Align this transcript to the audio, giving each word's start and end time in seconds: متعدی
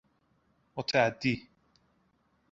متعدی 0.75 1.49